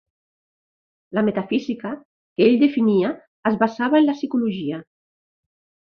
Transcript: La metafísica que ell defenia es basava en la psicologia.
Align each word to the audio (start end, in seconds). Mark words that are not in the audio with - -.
La 1.17 1.23
metafísica 1.27 1.91
que 2.39 2.47
ell 2.47 2.57
defenia 2.65 3.11
es 3.51 3.61
basava 3.65 4.01
en 4.01 4.11
la 4.11 4.17
psicologia. 4.19 4.85